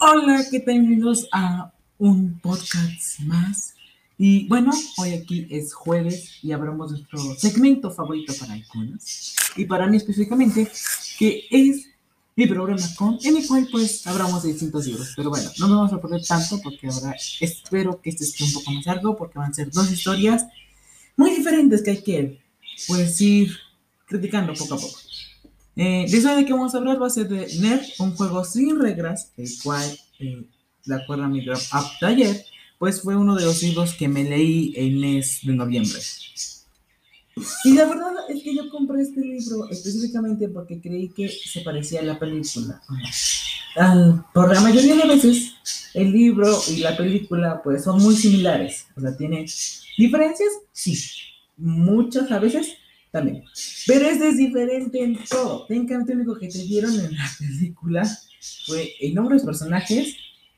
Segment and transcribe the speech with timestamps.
[0.00, 0.74] Hola, ¿qué tal?
[0.74, 3.74] Bienvenidos a un podcast más.
[4.16, 9.34] Y bueno, hoy aquí es jueves y hablamos de nuestro segmento favorito para iconos.
[9.56, 10.70] Y para mí específicamente,
[11.18, 11.88] que es
[12.36, 15.14] mi programa con, en el cual pues hablamos de distintos libros.
[15.16, 18.52] Pero bueno, no me vamos a perder tanto porque ahora espero que este esté un
[18.52, 20.46] poco más largo porque van a ser dos historias
[21.16, 22.40] muy diferentes que hay que
[22.86, 23.50] pues ir
[24.06, 25.07] criticando poco a poco.
[25.80, 28.80] Eh, de de que vamos a hablar va a ser de Nerd, un juego sin
[28.80, 29.88] reglas, el cual,
[30.18, 30.44] eh,
[30.84, 32.44] de acuerdo a mi drop up de ayer,
[32.80, 36.00] pues fue uno de los libros que me leí el mes de noviembre.
[37.62, 42.00] Y la verdad es que yo compré este libro específicamente porque creí que se parecía
[42.00, 42.82] a la película.
[44.34, 45.52] por la mayoría de veces,
[45.94, 48.86] el libro y la película pues son muy similares.
[48.96, 49.46] O sea, tiene
[49.96, 50.98] diferencias, sí.
[51.56, 52.78] Muchas a veces
[53.10, 53.44] también.
[53.86, 55.66] Pero este es diferente en todo.
[55.66, 58.18] Técnicamente lo único que te dieron en la película
[58.66, 60.16] fue el nombre de los personajes,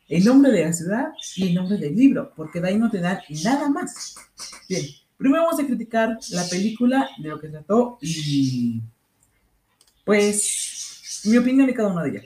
[0.08, 3.00] el nombre de la ciudad y el nombre del libro, porque de ahí no te
[3.00, 4.14] dan nada más.
[4.68, 4.84] Bien,
[5.16, 8.82] primero vamos a criticar la película de lo que trató y
[10.04, 12.24] pues mi opinión de cada una de ellas.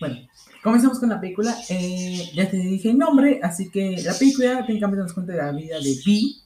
[0.00, 0.16] Bueno,
[0.62, 1.56] comenzamos con la película.
[1.68, 5.52] Eh, ya te dije el nombre, así que la película técnicamente nos cuenta de la
[5.52, 6.42] vida de Pi,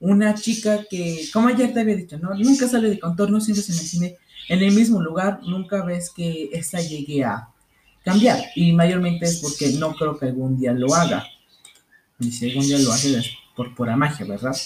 [0.00, 2.34] una chica que, como ayer te había dicho, ¿no?
[2.34, 4.16] Nunca sale de contorno, siempre se mantiene
[4.48, 7.48] en el mismo lugar, nunca ves que esta llegue a
[8.04, 8.38] cambiar.
[8.54, 11.26] Y mayormente es porque no creo que algún día lo haga.
[12.20, 14.56] Y si algún día lo hace es por pura magia, ¿verdad?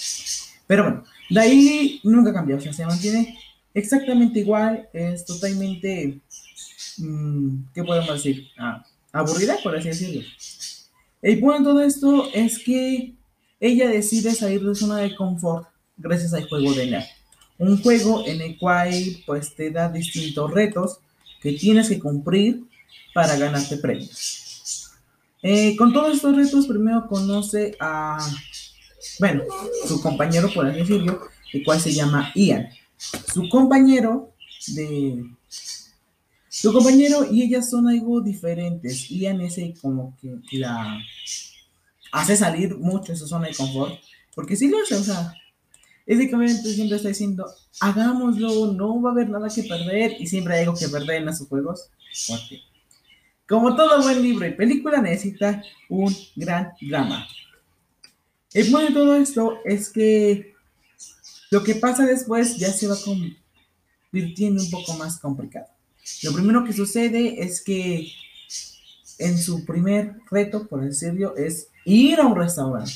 [0.67, 3.37] Pero bueno, de ahí nunca cambia, o sea, se mantiene
[3.73, 6.19] exactamente igual, es totalmente,
[6.97, 8.47] mm, ¿qué podemos decir?
[8.57, 10.21] Ah, aburrida, por así decirlo.
[11.21, 13.13] El punto de todo esto es que
[13.61, 17.05] ella decide salir de zona de confort gracias al juego de NER.
[17.59, 18.91] Un juego en el cual
[19.27, 20.97] pues te da distintos retos
[21.39, 22.63] que tienes que cumplir
[23.13, 24.89] para ganarte premios.
[25.43, 28.17] Eh, con todos estos retos, primero conoce a,
[29.19, 29.43] bueno,
[29.87, 31.21] su compañero, por así decirlo,
[31.53, 32.67] el cual se llama Ian.
[33.31, 34.33] Su compañero
[34.67, 35.23] de...
[36.49, 39.07] Su compañero y ella son algo diferentes.
[39.09, 40.99] Ian es como que la
[42.11, 43.93] hace salir mucho esa zona de confort,
[44.35, 45.33] porque si lo hace, o sea,
[46.07, 47.45] básicamente siempre está diciendo,
[47.79, 51.29] hagámoslo, no va a haber nada que perder, y siempre hay algo que perder en
[51.29, 51.89] esos juegos,
[52.27, 52.61] porque
[53.47, 57.27] como todo buen libro y película necesita un gran drama.
[58.53, 60.53] El bueno de todo esto es que
[61.49, 65.67] lo que pasa después ya se va convirtiendo un poco más complicado.
[66.23, 68.07] Lo primero que sucede es que
[69.21, 72.93] en su primer reto, por decirlo, es ir a un restaurante.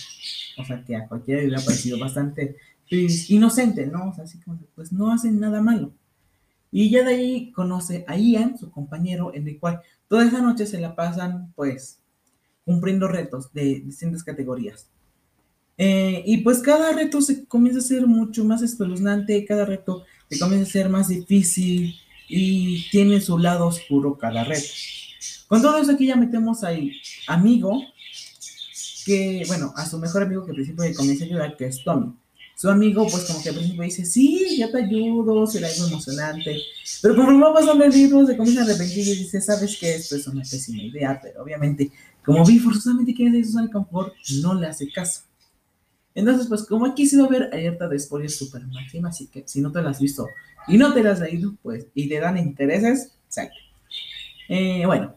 [0.57, 2.57] O sea, que a cualquiera le hubiera parecido bastante
[2.89, 4.09] inocente, ¿no?
[4.09, 5.91] O sea, así como, pues no hacen nada malo.
[6.71, 10.65] Y ya de ahí conoce a Ian, su compañero, en el cual toda esa noche
[10.65, 11.99] se la pasan, pues,
[12.65, 14.89] cumpliendo retos de distintas categorías.
[15.77, 20.39] Eh, y pues cada reto se comienza a ser mucho más espeluznante, cada reto se
[20.39, 21.95] comienza a ser más difícil
[22.29, 24.67] y tiene su lado oscuro cada reto.
[25.47, 26.91] Con todo eso aquí ya metemos al
[27.27, 27.81] amigo,
[29.05, 31.83] que, bueno, a su mejor amigo que al principio le comienza a ayudar, que es
[31.83, 32.13] Tommy.
[32.57, 36.57] Su amigo, pues como que al principio dice, sí, ya te ayudo, será algo emocionante.
[37.01, 40.15] Pero como va pasando el libro, se comienza a arrepentir y dice, sabes que esto
[40.15, 41.91] es una pésima idea, pero obviamente,
[42.23, 45.21] como vi forzosamente quiere hacer su zona de confort, no le hace caso.
[46.15, 49.71] Entonces, pues como he quisido ver alerta de spoilers super máxima, así que si no
[49.71, 50.25] te las has visto
[50.67, 53.53] y no te las has leído, pues, y te dan intereses, salte.
[54.47, 55.13] Eh, bueno,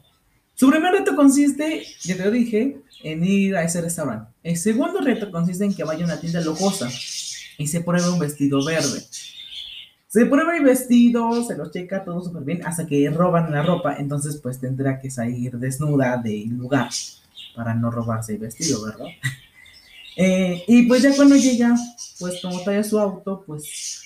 [0.58, 4.32] su primer reto consiste, ya te lo dije, en ir a ese restaurante.
[4.42, 6.90] El segundo reto consiste en que vaya a una tienda lujosa
[7.58, 9.04] y se pruebe un vestido verde.
[10.08, 13.98] Se prueba el vestido, se lo checa todo súper bien hasta que roban la ropa,
[14.00, 16.90] entonces pues tendrá que salir desnuda del lugar
[17.54, 19.06] para no robarse el vestido, ¿verdad?
[20.20, 21.76] Eh, y pues ya cuando llega,
[22.18, 24.02] pues como trae su auto, pues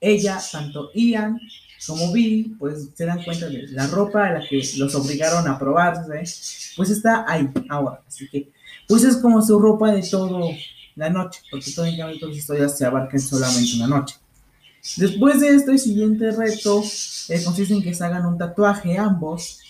[0.00, 1.40] ella, tanto Ian
[1.86, 5.58] como vi, pues se dan cuenta de la ropa a la que los obligaron a
[5.58, 8.02] probarse, pues está ahí ahora.
[8.06, 8.50] Así que,
[8.88, 10.50] pues es como su ropa de todo
[10.96, 14.16] la noche, porque todas las historias se abarcan solamente una noche.
[14.96, 16.82] Después de esto, el siguiente reto
[17.28, 19.60] eh, consiste en que se hagan un tatuaje ambos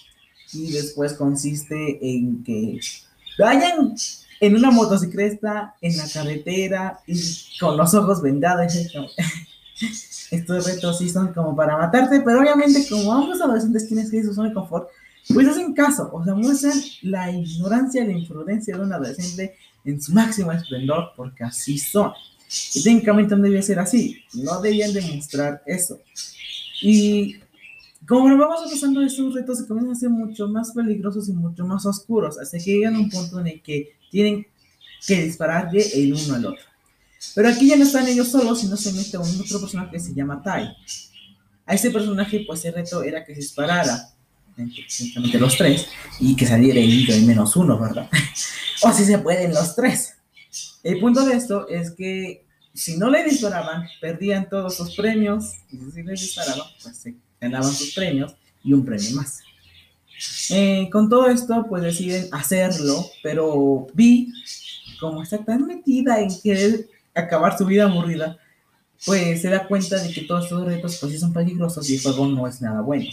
[0.53, 2.81] y después consiste en que
[3.39, 3.95] vayan
[4.41, 7.17] en una motocicleta, en la carretera y
[7.61, 8.73] con los ojos vendados
[10.31, 14.25] estos retos sí son como para matarte, pero obviamente como ambos adolescentes tienen que ir
[14.25, 14.89] su zona de confort,
[15.33, 20.13] pues hacen caso, o sea, muestran la ignorancia la imprudencia de un adolescente en su
[20.13, 22.13] máximo esplendor, porque así son.
[22.75, 26.01] Y técnicamente no debía ser así, no debían demostrar eso.
[26.83, 27.37] Y
[28.07, 31.87] Como vamos pasando estos retos, se comienzan a ser mucho más peligrosos y mucho más
[31.87, 34.47] oscuros, hasta que llegan a un punto en el que tienen
[35.07, 36.74] que dispararle el uno al otro.
[37.35, 40.15] Pero aquí ya no están ellos solos, sino se mete un otro personaje que se
[40.15, 40.75] llama Tai.
[41.67, 44.11] A ese personaje, pues el reto era que se disparara
[44.57, 45.87] entre los tres
[46.21, 48.09] y que saliera el en menos uno, ¿verdad?
[48.83, 50.15] o si se pueden los tres.
[50.83, 55.79] El punto de esto es que si no le disparaban, perdían todos sus premios, y
[55.93, 59.41] si les disparaban, pues se ganaban sus premios y un premio más.
[60.51, 64.33] Eh, con todo esto, pues deciden hacerlo, pero Vi,
[65.01, 68.39] como está tan metida en querer acabar su vida aburrida,
[69.05, 72.03] pues se da cuenta de que todos estos retos pues sí son peligrosos y el
[72.03, 73.07] juego no es nada bueno.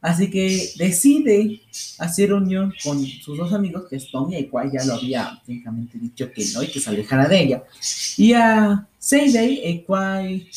[0.00, 1.60] Así que decide
[1.98, 5.98] hacer unión con sus dos amigos, que es Tommy, el cual ya lo había técnicamente
[5.98, 7.64] dicho que no y que se alejara de ella.
[8.16, 10.48] Y a Seidei, el cual,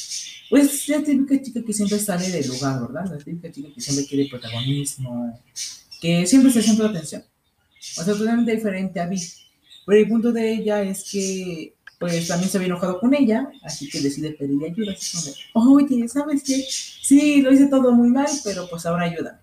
[0.50, 3.11] pues, la típica chica que siempre sale del lugar, ¿verdad?
[3.11, 5.38] La típica chica que siempre quiere protagonismo,
[6.00, 7.23] que siempre se centra atención.
[7.97, 9.19] O sea, totalmente diferente a Vi.
[9.85, 11.73] Pero el punto de ella es que
[12.03, 14.94] pues también se había enojado con ella, así que decide pedirle ayuda.
[15.53, 16.65] Oye, ¿sabes qué?
[16.67, 19.41] Sí, lo hice todo muy mal, pero pues ahora ayuda.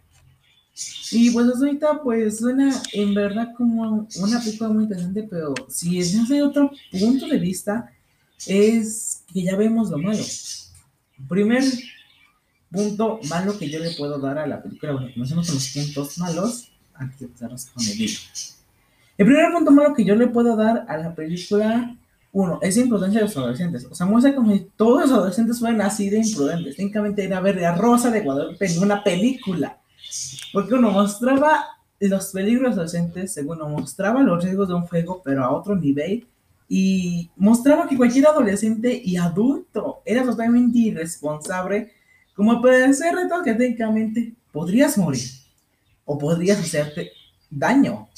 [1.11, 6.13] Y pues ahorita pues suena en verdad como una película muy interesante, pero si es
[6.13, 7.91] desde otro punto de vista,
[8.47, 10.23] es que ya vemos lo malo.
[11.31, 11.65] Primer
[12.71, 16.19] punto malo que yo le puedo dar a la película, bueno, comencemos con los puntos
[16.19, 18.21] malos antes de empezar con el libro.
[19.17, 21.97] El primer punto malo que yo le puedo dar a la película
[22.33, 23.87] uno, es imprudencia de los adolescentes.
[23.91, 26.77] O sea, muestra como si todos los adolescentes fueran así de imprudentes.
[26.77, 29.79] Técnicamente ir a ver a Rosa de Guadalupe en una película.
[30.53, 31.67] Porque uno mostraba
[31.99, 36.27] los peligros adolescentes, según uno mostraba los riesgos de un fuego, pero a otro nivel.
[36.69, 41.93] Y mostraba que cualquier adolescente y adulto era totalmente irresponsable,
[42.35, 45.29] como puede ser retos que técnicamente podrías morir
[46.05, 47.11] o podrías hacerte
[47.51, 48.09] daño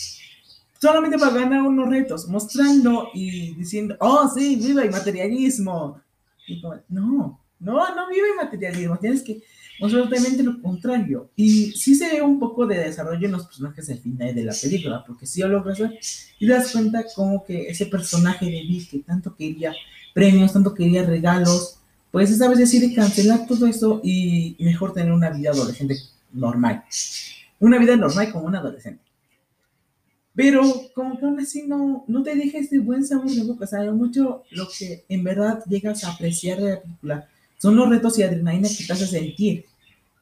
[0.82, 6.00] solamente para ganar unos retos, mostrando y diciendo, oh, sí, viva el materialismo.
[6.48, 9.40] Y como, no, no, no vive el materialismo, tienes que
[9.78, 11.30] mostrar totalmente lo contrario.
[11.36, 14.52] Y sí se ve un poco de desarrollo en los personajes al final de la
[14.60, 16.00] película, porque si lo logras ver
[16.40, 19.72] y das cuenta como que ese personaje de Vic que tanto quería
[20.12, 21.78] premios, tanto quería regalos,
[22.10, 25.94] pues esa vez decide cancelar todo eso y mejor tener una vida adolescente
[26.32, 26.82] normal.
[27.60, 29.11] Una vida normal como un adolescente.
[30.34, 30.62] Pero
[30.94, 33.64] como que aún así no, no te deja este buen sabor de boca.
[33.64, 37.88] O sea, mucho lo que en verdad llegas a apreciar de la película son los
[37.88, 39.66] retos y adrenalina que te hace sentir.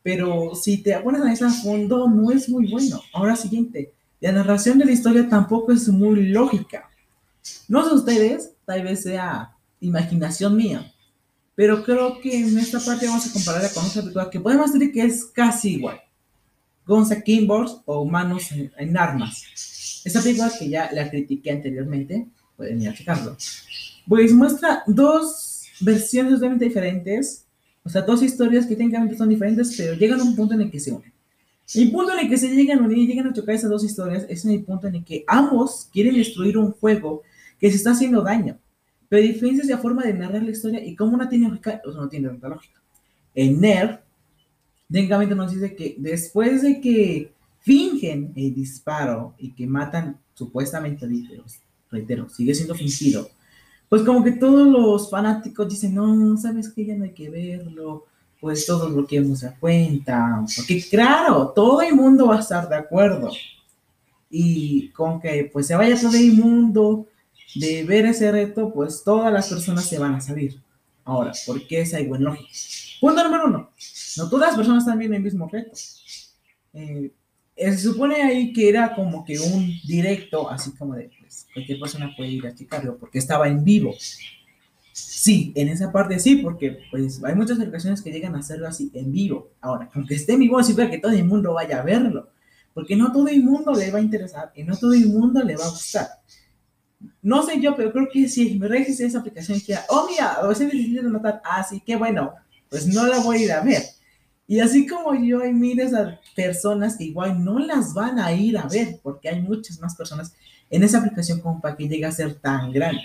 [0.03, 3.01] Pero si te pones a ese fondo, no es muy bueno.
[3.13, 6.91] Ahora siguiente, la narración de la historia tampoco es muy lógica.
[7.69, 10.93] No sé ustedes, tal vez sea imaginación mía,
[11.55, 14.93] pero creo que en esta parte vamos a compararla con otra película que podemos decir
[14.93, 16.01] que es casi igual.
[16.87, 19.45] Gonza Kimbors o Humanos en Armas
[20.05, 22.27] esta película que ya la critiqué anteriormente,
[22.57, 23.37] pueden ir a checarlo,
[24.07, 27.47] pues muestra dos versiones totalmente diferentes,
[27.83, 30.71] o sea, dos historias que técnicamente son diferentes, pero llegan a un punto en el
[30.71, 31.13] que se unen.
[31.75, 33.85] El punto en el que se llegan a unir y llegan a chocar esas dos
[33.85, 37.23] historias es en el punto en el que ambos quieren destruir un juego
[37.61, 38.59] que se está haciendo daño.
[39.09, 41.93] Pero diferencias de la forma de narrar la historia y cómo una tiene lógica, o
[41.93, 42.81] no tiene tanta lógica.
[43.35, 44.01] En Nerd,
[44.91, 51.09] técnicamente nos dice que después de que fingen el disparo y que matan supuestamente a
[51.91, 53.29] reitero, sigue siendo fingido,
[53.89, 58.07] pues como que todos los fanáticos dicen, no, sabes que ya no hay que verlo,
[58.41, 62.77] pues todos lo que a cuenta, porque claro, todo el mundo va a estar de
[62.77, 63.31] acuerdo.
[64.31, 67.09] Y con que pues se vaya todo el mundo
[67.57, 70.61] de ver ese reto, pues todas las personas se van a salir.
[71.05, 72.49] Ahora, ¿por qué es algo en lógica?
[73.01, 73.71] Punto número uno,
[74.17, 75.77] no todas las personas están viendo el mismo reto.
[76.73, 77.11] Eh,
[77.61, 82.15] se supone ahí que era como que un directo, así como de, pues, cualquier persona
[82.17, 83.95] puede ir a checarlo, porque estaba en vivo.
[84.93, 88.91] Sí, en esa parte sí, porque pues hay muchas ocasiones que llegan a hacerlo así
[88.95, 89.51] en vivo.
[89.61, 92.31] Ahora, aunque esté en vivo, no significa que todo el mundo vaya a verlo,
[92.73, 95.57] porque no todo el mundo le va a interesar y no todo el mundo le
[95.57, 96.09] va a gustar.
[97.23, 100.47] No sé yo, pero creo que si me registré esa aplicación que, oh mira, a
[100.47, 102.35] veces de matar, ah, sí, qué bueno,
[102.69, 103.83] pues no la voy a ir a ver
[104.51, 108.59] y así como yo, hay miles de personas que igual no las van a ir
[108.59, 110.35] a ver, porque hay muchas más personas
[110.69, 113.01] en esa aplicación como para que llegue a ser tan grande.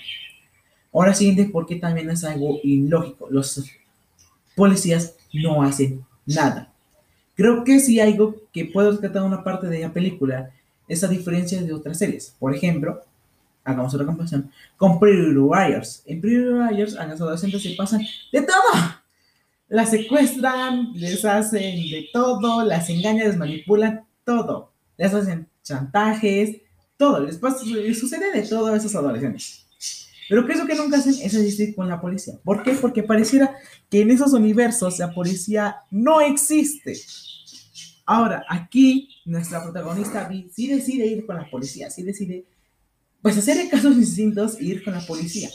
[0.91, 3.27] Ahora siguiente, porque también es algo ilógico.
[3.29, 3.63] Los
[4.55, 6.73] policías no hacen nada.
[7.35, 10.49] Creo que hay algo que puedo rescatar una parte de la película,
[10.87, 12.35] esa diferencia de otras series.
[12.39, 13.03] Por ejemplo,
[13.63, 16.71] hagamos otra comparación con Pretty Little En Pretty Little a
[17.05, 18.94] los adolescentes se pasan de todo
[19.67, 24.71] las secuestran, les hacen de todo, las engañan, les manipulan, todo.
[24.97, 26.61] Les hacen chantajes,
[26.97, 27.19] todo.
[27.19, 29.65] Les, pasa, les sucede de todo a esos adolescentes.
[30.27, 31.13] Pero ¿qué es lo que nunca hacen?
[31.21, 32.35] Es asistir con la policía.
[32.43, 32.73] ¿Por qué?
[32.73, 33.55] Porque pareciera
[33.89, 36.97] que en esos universos la policía no existe.
[38.05, 42.45] Ahora, aquí nuestra protagonista sí decide ir con la policía, sí decide
[43.21, 45.49] pues hacer casos distintos e ir con la policía.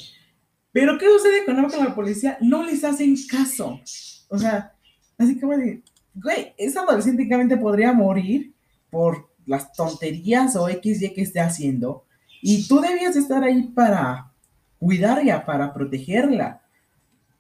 [0.73, 2.39] Pero ¿qué sucede cuando con la policía?
[2.41, 3.81] No les hacen caso.
[4.29, 4.75] O sea,
[5.19, 5.83] así como de,
[6.15, 8.55] güey, esa adolescente podría morir
[8.91, 12.05] por las tonterías o XY que esté haciendo.
[12.43, 14.33] Y tú debías estar ahí para
[14.79, 16.63] cuidarla, para protegerla.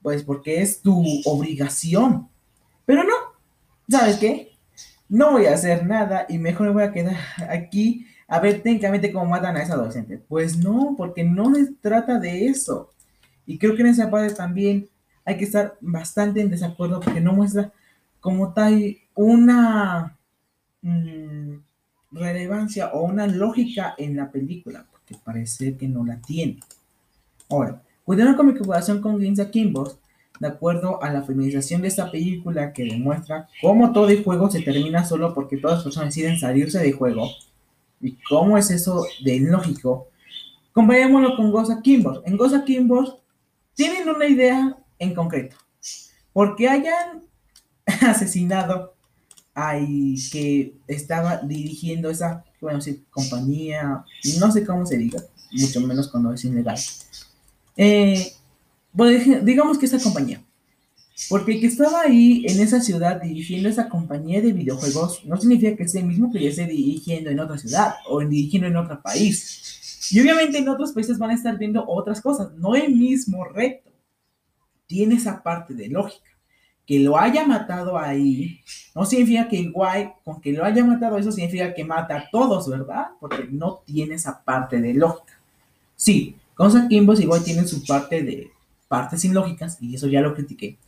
[0.02, 2.28] Pues porque es tu obligación.
[2.84, 3.14] Pero no,
[3.88, 4.52] ¿sabes qué?
[5.08, 7.16] No voy a hacer nada y mejor me voy a quedar
[7.48, 10.18] aquí a ver técnicamente cómo matan a esa adolescente.
[10.18, 12.90] Pues no, porque no se trata de eso.
[13.50, 14.88] Y creo que en esa parte también
[15.24, 17.72] hay que estar bastante en desacuerdo porque no muestra
[18.20, 20.16] como tal una
[20.82, 21.54] mm,
[22.12, 26.60] relevancia o una lógica en la película, porque parece que no la tiene.
[27.48, 29.98] Ahora, continuando con mi comparación con Ginza Kimbos,
[30.38, 34.62] de acuerdo a la feminización de esta película que demuestra cómo todo el juego se
[34.62, 37.28] termina solo porque todas las personas deciden salirse del juego,
[38.00, 40.06] y cómo es eso de lógico,
[40.72, 42.22] comparémoslo con Goza Kimbos.
[42.24, 43.16] En Goza Kimbos
[43.74, 45.56] tienen una idea en concreto.
[46.32, 47.22] Porque hayan
[48.00, 48.94] asesinado
[49.54, 49.74] a
[50.32, 52.78] que estaba dirigiendo esa, bueno,
[53.10, 54.04] compañía,
[54.38, 55.20] no sé cómo se diga,
[55.52, 56.78] mucho menos cuando es ilegal.
[57.76, 58.32] Eh,
[59.42, 60.42] digamos que esa compañía.
[61.28, 65.86] Porque que estaba ahí en esa ciudad dirigiendo esa compañía de videojuegos no significa que
[65.86, 69.79] sea el mismo que ya esté dirigiendo en otra ciudad o dirigiendo en otro país.
[70.10, 73.90] Y obviamente en otros países van a estar viendo otras cosas, no el mismo reto.
[74.86, 76.28] Tiene esa parte de lógica.
[76.86, 78.60] Que lo haya matado ahí,
[78.96, 82.68] no significa que igual, con que lo haya matado, eso significa que mata a todos,
[82.68, 83.10] ¿verdad?
[83.20, 85.40] Porque no tiene esa parte de lógica.
[85.94, 88.50] Sí, con Kimbos igual tienen su parte de
[88.88, 90.78] partes sin lógicas, y eso ya lo critiqué.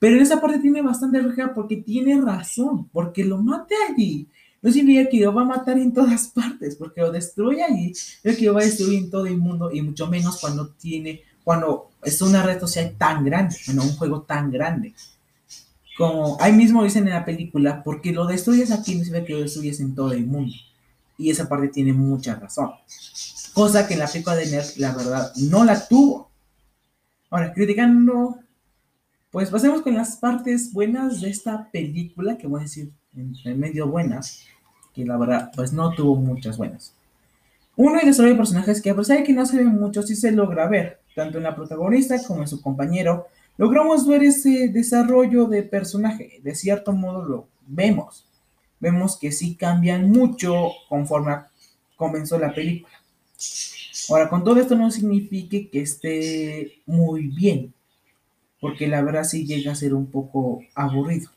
[0.00, 4.26] Pero en esa parte tiene bastante lógica porque tiene razón, porque lo mate allí
[4.62, 7.92] no significa que lo va a matar en todas partes, porque lo destruye allí,
[8.22, 11.22] es que lo va a destruir en todo el mundo, y mucho menos cuando tiene,
[11.42, 14.94] cuando es una red social tan grande, bueno, un juego tan grande.
[15.98, 19.40] Como ahí mismo dicen en la película, porque lo destruyes aquí, no significa que lo
[19.40, 20.54] destruyes en todo el mundo.
[21.18, 22.70] Y esa parte tiene mucha razón.
[23.52, 26.30] Cosa que en la película de Nerd, la verdad, no la tuvo.
[27.30, 28.38] Ahora, criticando,
[29.30, 33.86] pues pasemos con las partes buenas de esta película, que voy a decir entre medio
[33.86, 34.44] buenas,
[34.94, 36.94] que la verdad, pues no tuvo muchas buenas.
[37.76, 40.14] Uno, el desarrollo de personajes que a pesar de que no se ven mucho, sí
[40.14, 43.28] se logra ver, tanto en la protagonista como en su compañero.
[43.56, 48.26] Logramos ver ese desarrollo de personaje, de cierto modo lo vemos.
[48.80, 51.36] Vemos que sí cambian mucho conforme
[51.96, 52.94] comenzó la película.
[54.10, 57.72] Ahora, con todo esto no significa que esté muy bien,
[58.60, 61.30] porque la verdad sí llega a ser un poco aburrido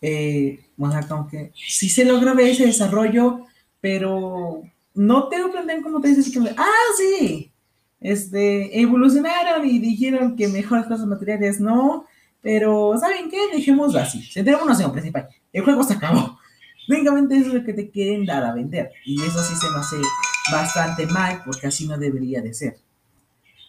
[0.00, 0.60] eh,
[1.08, 3.46] como que sí se logra ver ese desarrollo,
[3.80, 4.62] pero
[4.94, 7.52] no te lo plantean como te dices que, ah, sí,
[8.00, 12.06] este, evolucionaron y dijeron que mejores cosas materiales no,
[12.40, 13.38] pero ¿saben qué?
[13.52, 16.38] Dejémoslo así, centrémonos en lo principal, el juego se acabó.
[16.88, 19.78] Únicamente eso es lo que te quieren dar a vender, y eso sí se me
[19.78, 19.96] hace
[20.50, 22.78] bastante mal, porque así no debería de ser.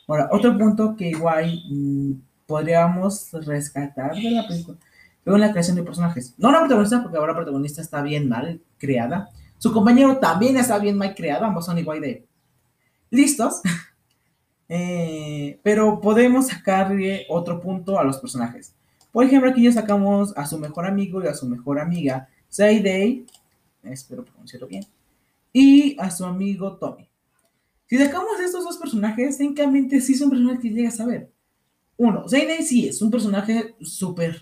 [0.07, 2.13] Ahora, otro punto que igual mm,
[2.47, 4.77] podríamos rescatar de la película
[5.25, 6.33] Luego en la creación de personajes.
[6.37, 9.29] No la protagonista, porque ahora la protagonista está bien mal creada.
[9.57, 11.45] Su compañero también está bien mal creado.
[11.45, 12.25] Ambos son igual de
[13.09, 13.61] listos.
[14.71, 18.75] Eh, pero podemos sacarle otro punto a los personajes.
[19.11, 23.25] Por ejemplo, aquí ya sacamos a su mejor amigo y a su mejor amiga, Day.
[23.83, 24.85] espero pronunciarlo bien,
[25.51, 27.09] y a su amigo Tommy.
[27.87, 31.31] Si sacamos estos dos personajes, técnicamente sí son personajes que llegas a ver.
[31.97, 34.39] Uno, Day sí es un personaje súper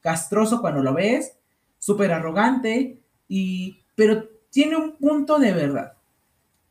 [0.00, 1.32] castroso cuando lo ves,
[1.78, 5.92] súper arrogante, y, pero tiene un punto de verdad.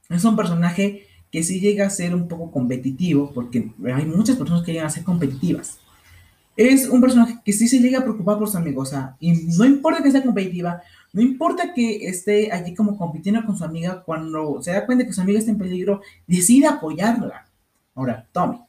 [0.10, 4.64] Es un personaje que sí llega a ser un poco competitivo, porque hay muchas personas
[4.64, 5.80] que llegan a ser competitivas.
[6.58, 9.32] Es un personaje que sí se llega a preocupar por sus amigos, o sea, y
[9.32, 10.82] no importa que sea competitiva,
[11.14, 15.14] no importa que esté allí como compitiendo con su amiga, cuando se da cuenta que
[15.14, 17.48] su amiga está en peligro, decide apoyarla.
[17.96, 18.60] Ahora, Tommy.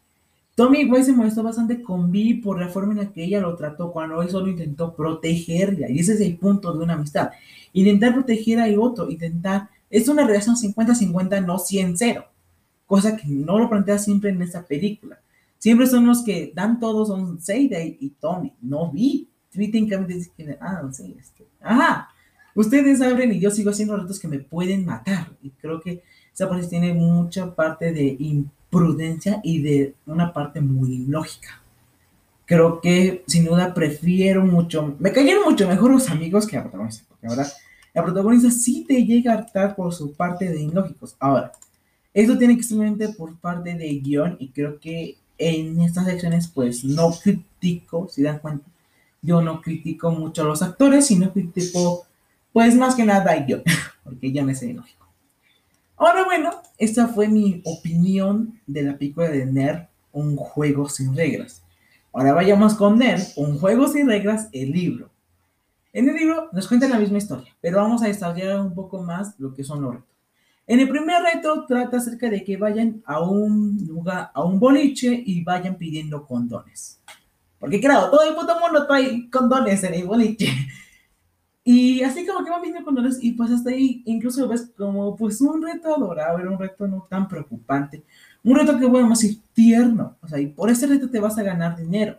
[0.60, 3.56] Tommy igual se molestó bastante con Vi por la forma en la que ella lo
[3.56, 5.90] trató cuando él solo intentó protegerla.
[5.90, 7.30] Y ese es el punto de una amistad.
[7.72, 9.70] Intentar proteger al otro, intentar...
[9.88, 12.26] Es una relación 50-50, no 100-0.
[12.84, 15.18] Cosa que no lo plantea siempre en esta película.
[15.56, 19.30] siempre son los que dan todo, son Seidei y Tommy, no vi.
[19.50, 22.10] Técnicamente dicen, ah, no sé, este, ajá,
[22.54, 25.32] ustedes abren y yo sigo haciendo retos que me pueden matar.
[25.42, 26.02] Y creo que
[26.34, 28.14] esa parte tiene mucha parte de
[28.70, 31.60] imprudencia y de una parte muy lógica.
[32.46, 37.04] Creo que sin duda prefiero mucho, me cayeron mucho mejor los amigos que la protagonista,
[37.08, 37.52] porque la verdad,
[37.94, 41.16] la protagonista sí te llega a hartar por su parte de ilógicos.
[41.18, 41.52] Ahora,
[42.14, 46.84] esto tiene que ser por parte de guion y creo que en estas secciones pues
[46.84, 48.66] no critico, si dan cuenta,
[49.22, 52.06] yo no critico mucho a los actores, sino critico
[52.52, 53.62] pues más que nada guion,
[54.04, 54.99] porque ya me sé ilógico.
[56.00, 59.80] Ahora bueno, esta fue mi opinión de la película de Nerd,
[60.12, 61.62] un juego sin reglas.
[62.10, 65.10] Ahora vayamos con Nerd, un juego sin reglas, el libro.
[65.92, 69.38] En el libro nos cuenta la misma historia, pero vamos a desarrollar un poco más
[69.38, 70.08] lo que son los retos.
[70.66, 75.22] En el primer reto trata acerca de que vayan a un lugar, a un boliche
[75.26, 76.98] y vayan pidiendo condones.
[77.58, 80.48] Porque claro, todo el puto mundo trae condones en el boliche.
[81.62, 85.40] Y así como que van pidiendo condones y pues hasta ahí incluso ves como pues
[85.40, 88.02] un reto adorable, un reto no tan preocupante.
[88.42, 90.16] Un reto que bueno, más tierno.
[90.22, 92.18] O sea, y por ese reto te vas a ganar dinero.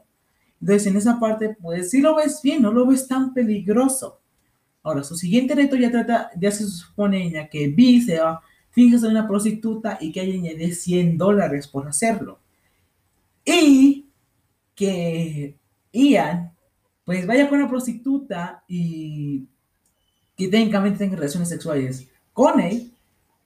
[0.59, 4.21] Entonces en esa parte pues sí lo ves bien, no lo ves tan peligroso.
[4.83, 9.05] Ahora, su siguiente reto ya trata, ya se supone ya que Vi se va, finge
[9.05, 12.39] una prostituta y que ella añade 100 dólares por hacerlo.
[13.45, 14.07] Y
[14.75, 15.55] que
[15.91, 16.53] Ian,
[17.05, 19.47] pues vaya con una prostituta y
[20.35, 22.91] que técnicamente tenga relaciones sexuales con él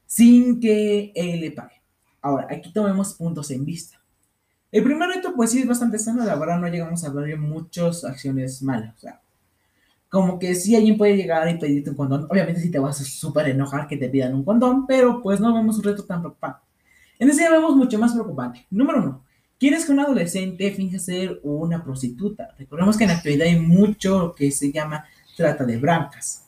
[0.05, 1.81] sin que él le pague.
[2.21, 4.01] Ahora, aquí tomemos puntos en vista.
[4.71, 8.03] El primer reto, pues sí es bastante sano, la verdad no llegamos a ver muchas
[8.03, 8.95] acciones malas.
[8.95, 9.21] O sea,
[10.09, 13.03] como que si alguien puede llegar y pedirte un condón, obviamente si te vas a
[13.03, 16.59] súper enojar que te pidan un condón, pero pues no vemos un reto tan preocupante.
[17.19, 18.65] En ese vemos mucho más preocupante.
[18.69, 19.23] Número uno,
[19.65, 22.53] ¿quieres que un adolescente finja ser una prostituta?
[22.55, 25.05] Recordemos que en la actualidad hay mucho que se llama
[25.35, 26.43] trata de blancas,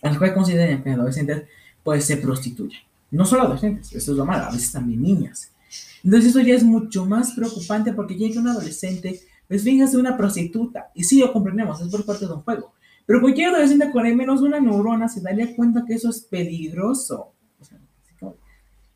[0.00, 1.42] las cuales consideran que adolescentes
[1.84, 2.80] pues se prostituyen.
[3.10, 5.52] No solo adolescentes, eso es lo malo, a veces también niñas.
[6.02, 10.16] Entonces eso ya es mucho más preocupante porque llega un adolescente, pues finja ser una
[10.16, 10.90] prostituta.
[10.94, 12.72] Y sí, lo comprendemos, es por parte de un juego.
[13.04, 17.34] Pero cualquier adolescente con al menos una neurona se daría cuenta que eso es peligroso.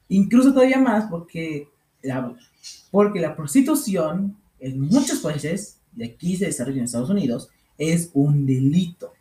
[0.09, 1.69] incluso todavía más porque
[2.03, 2.35] la,
[2.91, 8.47] porque la prostitución en muchos países, y aquí se desarrolla en Estados Unidos, es un
[8.47, 9.13] delito.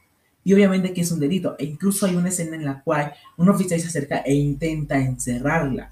[0.43, 1.55] Y obviamente que es un delito.
[1.57, 5.91] E incluso hay una escena en la cual un oficial se acerca e intenta encerrarla.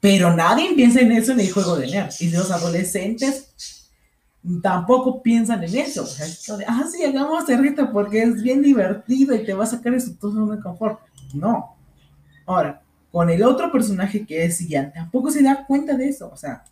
[0.00, 2.12] Pero nadie piensa en eso en el juego de nerd.
[2.20, 3.88] Y los adolescentes
[4.62, 6.04] tampoco piensan en eso.
[6.04, 9.68] O sea, de, ah, sí, hagamos reto porque es bien divertido y te va a
[9.68, 11.00] sacar eso todo de confort.
[11.34, 11.76] No.
[12.46, 16.30] Ahora, con el otro personaje que es Ian, tampoco se da cuenta de eso.
[16.32, 16.64] O sea,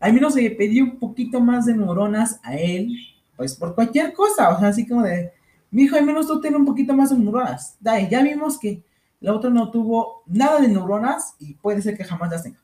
[0.00, 2.96] al menos le pidió un poquito más de neuronas a él,
[3.36, 4.50] pues por cualquier cosa.
[4.50, 5.32] O sea, así como de,
[5.70, 7.76] mi hijo, al menos tú tienes un poquito más de neuronas.
[7.80, 8.82] Dale, ya vimos que
[9.20, 12.60] la otra no tuvo nada de neuronas y puede ser que jamás las tenga.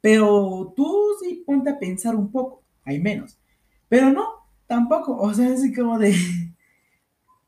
[0.00, 3.36] Pero tú sí ponte a pensar un poco, hay menos.
[3.88, 4.26] Pero no,
[4.66, 5.16] tampoco.
[5.16, 6.14] O sea, así como de.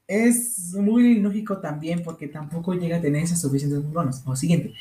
[0.09, 4.23] Es muy lógico también porque tampoco llega a tener esas suficientes neuronas.
[4.27, 4.75] O siguiente.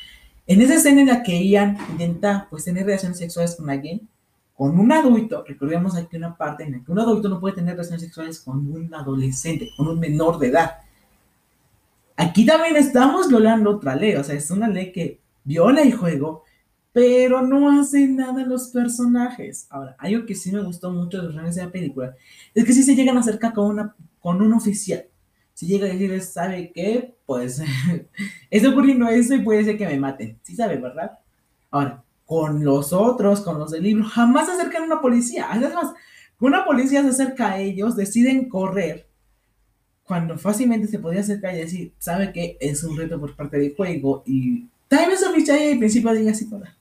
[0.46, 4.08] En esa escena en la que Ian intenta pues tener relaciones sexuales con alguien,
[4.54, 7.74] con un adulto, recordemos aquí una parte en la que un adulto no puede tener
[7.74, 10.78] relaciones sexuales con un adolescente, con un menor de edad.
[12.16, 16.44] Aquí también estamos violando otra ley, o sea, es una ley que viola el juego
[16.92, 19.66] pero no hacen nada los personajes.
[19.70, 22.14] Ahora, algo que sí me gustó mucho de los de la película
[22.54, 25.06] es que sí se llegan a acercar con, una, con un oficial.
[25.54, 27.14] Si llega a decirles, ¿sabe qué?
[27.32, 27.62] Pues
[28.50, 30.38] está ocurriendo eso y puede ser que me maten.
[30.42, 31.18] Sí sabe, ¿verdad?
[31.70, 35.46] Ahora, con los otros, con los del libro, jamás se acercan a una policía.
[35.50, 35.92] Además,
[36.40, 39.06] una policía se acerca a ellos, deciden correr,
[40.04, 42.56] cuando fácilmente se podía acercar y decir, ¿sabe qué?
[42.60, 46.44] Es un reto por parte del juego y Tal vez a al principio diga así
[46.44, 46.76] para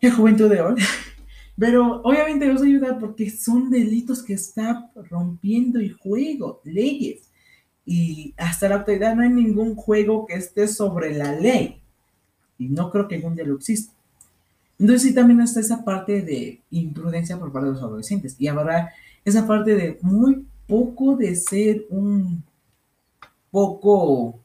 [0.00, 0.74] la juventud de hoy.
[1.56, 7.30] Pero obviamente los ayudar porque son delitos que está rompiendo el juego, leyes.
[7.86, 11.80] Y hasta la actualidad no hay ningún juego que esté sobre la ley.
[12.58, 13.92] Y no creo que algún día lo exista.
[14.78, 18.36] Entonces sí también está esa parte de imprudencia por parte de los adolescentes.
[18.38, 18.92] Y habrá
[19.24, 22.42] esa parte de muy poco de ser un
[23.50, 24.40] poco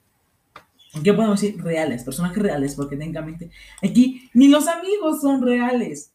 [1.04, 1.62] ¿Qué podemos decir?
[1.62, 6.12] Reales, personajes reales, porque técnicamente aquí ni los amigos son reales.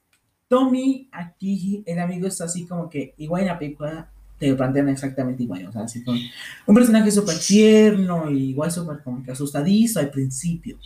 [0.49, 4.11] Tommy, aquí el amigo es así como que igual en la película
[4.49, 6.19] te plantean exactamente igual, o sea, así como
[6.67, 10.79] un personaje súper tierno, y igual súper como que asustadizo al principio.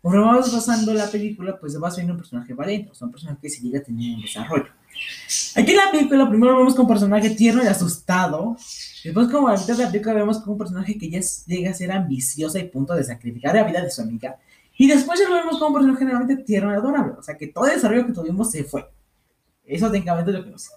[0.00, 3.38] Cuando vamos pasando la película, pues vas viendo un personaje valiente, o sea, un personaje
[3.42, 4.70] que se llega a tener un desarrollo.
[5.56, 8.56] Aquí en la película primero vemos con un personaje tierno y asustado.
[9.04, 11.74] Después como a mitad de la película vemos con un personaje que ya llega a
[11.74, 14.36] ser ambiciosa y punto de sacrificar la vida de su amiga.
[14.76, 17.14] Y después ya lo vemos como un personaje generalmente tierno y adorable.
[17.18, 18.88] O sea que todo el desarrollo que tuvimos se fue.
[19.64, 20.70] Eso técnicamente es lo que nos...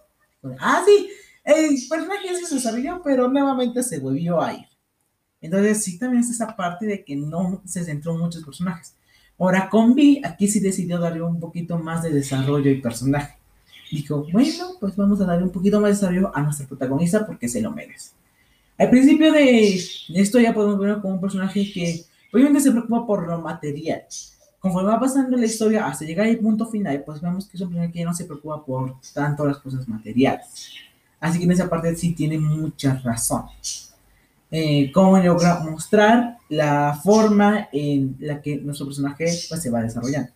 [0.60, 1.08] Ah, sí,
[1.44, 4.66] el personaje se desarrolló, pero nuevamente se volvió a ir.
[5.42, 8.96] Entonces sí también es esa parte de que no se centró en muchos personajes.
[9.40, 13.38] Ahora con Vi, aquí sí decidió darle un poquito más de desarrollo y personaje.
[13.92, 17.50] Dijo, bueno, pues vamos a darle un poquito más de desarrollo a nuestra protagonista porque
[17.50, 18.12] se lo merece.
[18.78, 19.82] Al principio de
[20.14, 24.04] esto ya podemos verlo como un personaje que obviamente se preocupa por lo material.
[24.60, 27.70] Conforme va pasando la historia hasta llegar al punto final, pues vemos que es un
[27.70, 30.74] personaje que no se preocupa por tanto las cosas materiales.
[31.22, 33.92] Así que en esa parte sí tiene muchas razones
[34.52, 40.30] eh, cómo logra mostrar la forma en la que nuestro personaje pues, se va desarrollando.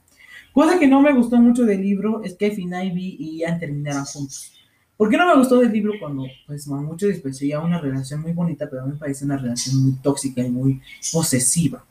[0.54, 4.06] Cosa que no me gustó mucho del libro es que Finn Ivy y Ian terminaran
[4.06, 4.54] juntos.
[4.96, 8.32] ¿Por qué no me gustó del libro cuando pues mucho después ya una relación muy
[8.32, 11.84] bonita, pero a mí me parece una relación muy tóxica y muy posesiva?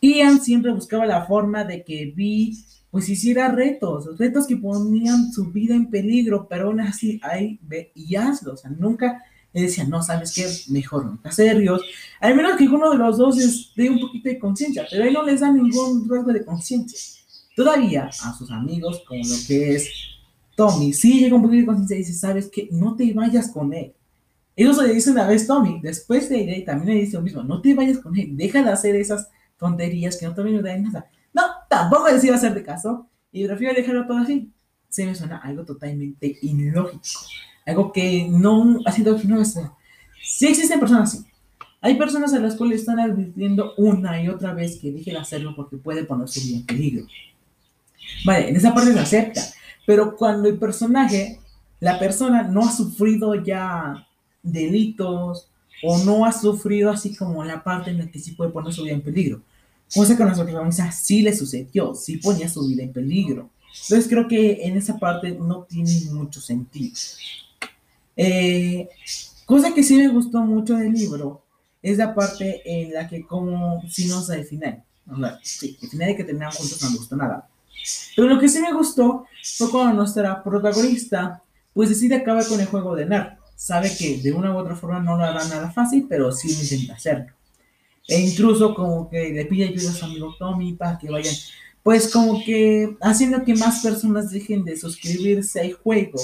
[0.00, 2.56] Ian siempre buscaba la forma de que Vi
[2.90, 7.92] pues hiciera retos, retos que ponían su vida en peligro, pero aún así ahí ve
[7.94, 9.22] y hazlo, o sea, nunca
[9.52, 10.46] él decía, no, ¿sabes qué?
[10.72, 11.82] Mejor nunca serios.
[12.20, 15.22] Al menos que uno de los dos dé un poquito de conciencia, pero él no
[15.22, 16.98] les da ningún rasgo de conciencia.
[17.56, 19.90] Todavía a sus amigos, como lo que es
[20.54, 22.68] Tommy, sí llega un poquito de conciencia y dice, ¿sabes qué?
[22.70, 23.94] No te vayas con él.
[24.54, 27.60] Eso le dice una vez Tommy, después de ir también le dice lo mismo, no
[27.60, 31.10] te vayas con él, deja de hacer esas tonterías que no te van a nada.
[31.68, 34.50] Tampoco les iba caso y prefiero dejarlo todo así.
[34.88, 37.02] Se me suena algo totalmente ilógico.
[37.66, 39.58] Algo que no ha sido no es,
[40.22, 41.26] Sí existen personas así.
[41.80, 45.76] Hay personas a las cuales están advirtiendo una y otra vez que dejen hacerlo porque
[45.76, 47.06] puede ponerse bien en peligro.
[48.24, 49.40] Vale, en esa parte se acepta.
[49.86, 51.38] Pero cuando el personaje,
[51.80, 54.06] la persona no ha sufrido ya
[54.42, 55.48] delitos
[55.82, 58.82] o no ha sufrido así como la parte en la que sí puede poner su
[58.82, 59.42] vida en peligro.
[59.94, 63.50] Cosa que a nuestra protagonista sí le sucedió, sí ponía su vida en peligro.
[63.82, 66.94] Entonces creo que en esa parte no tiene mucho sentido.
[68.16, 68.88] Eh,
[69.46, 71.42] cosa que sí me gustó mucho del libro
[71.82, 74.82] es la parte en la que como si no el final.
[75.42, 77.48] sí, el final de que terminaron juntos no me gustó nada.
[78.16, 82.66] Pero lo que sí me gustó fue cuando nuestra protagonista pues decide acabar con el
[82.66, 83.38] juego de Nerd.
[83.54, 86.94] Sabe que de una u otra forma no lo hará nada fácil, pero sí intenta
[86.94, 87.32] hacerlo.
[88.08, 91.34] E incluso como que le pide ayuda a su amigo Tommy para que vayan,
[91.82, 96.18] pues como que haciendo que más personas dejen de suscribirse al juego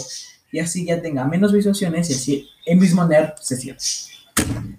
[0.51, 3.81] y así ya tenga menos visualizaciones y así el mismo nerd se cierra.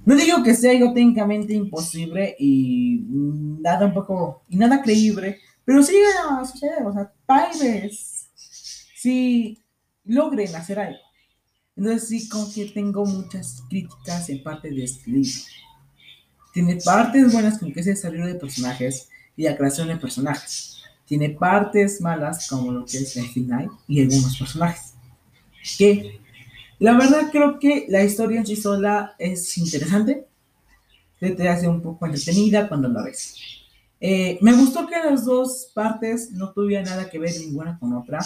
[0.05, 5.81] No digo que sea algo técnicamente imposible y nada un poco, y nada creíble, pero
[5.83, 8.29] sí va a suceder, o sea, tal vez
[8.95, 9.59] si
[10.03, 10.99] logren hacer algo.
[11.75, 15.31] Entonces sí como que tengo muchas críticas en parte de este libro.
[16.55, 20.81] Tiene partes buenas como que es el desarrollo de personajes y la creación de personajes.
[21.05, 24.95] Tiene partes malas como lo que es el final y algunos personajes
[25.77, 26.19] que
[26.79, 30.27] la verdad creo que la historia en sí sola es interesante,
[31.19, 33.35] te hace un poco entretenida cuando la ves.
[33.99, 38.19] Eh, me gustó que las dos partes no tuvieran nada que ver ninguna con otra.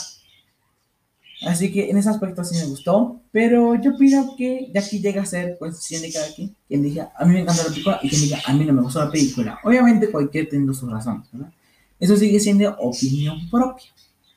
[1.42, 3.22] Así que en ese aspecto sí me gustó.
[3.32, 6.56] Pero yo pido que de aquí llega a ser cuestión de cada quien.
[6.68, 8.82] Quien diga, a mí me encanta la película y quien diga, a mí no me
[8.82, 9.60] gustó la película.
[9.64, 11.52] Obviamente cualquier teniendo sus razones, ¿verdad?
[12.00, 13.88] Eso sigue siendo opinión propia.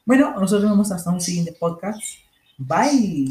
[0.05, 2.01] Bueno, nosotros vemos hasta un siguiente podcast.
[2.59, 3.21] Bye.